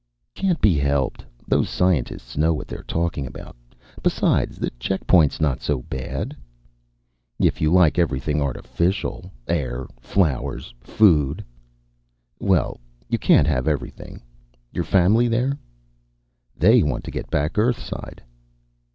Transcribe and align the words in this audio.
"Can't 0.33 0.59
be 0.61 0.79
helped. 0.79 1.23
Those 1.47 1.69
scientists 1.69 2.35
know 2.35 2.55
what 2.55 2.67
they're 2.67 2.81
talking 2.87 3.27
about. 3.27 3.55
Besides, 4.01 4.59
checkpoint's 4.79 5.39
not 5.39 5.61
so 5.61 5.83
bad." 5.83 6.35
"If 7.37 7.61
you 7.61 7.71
like 7.71 7.99
everything 7.99 8.41
artificial... 8.41 9.31
air, 9.47 9.85
flowers, 9.99 10.73
food...." 10.81 11.45
"Well, 12.39 12.79
you 13.09 13.19
can't 13.19 13.45
have 13.45 13.67
everything. 13.67 14.23
Your 14.73 14.85
family 14.85 15.27
there?" 15.27 15.55
"They 16.57 16.81
want 16.81 17.03
to 17.03 17.11
get 17.11 17.29
back 17.29 17.59
Earthside." 17.59 18.23